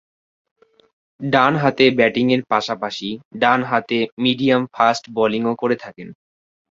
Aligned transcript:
ডানহাতে 1.19 1.85
ব্যাটিংয়ের 1.97 2.41
পাশাপাশি 2.51 3.09
ডানহাতে 3.41 3.99
মিডিয়াম-ফাস্ট 4.23 5.03
বোলিং 5.15 5.43
করে 5.61 5.75
থাকেন। 5.75 6.07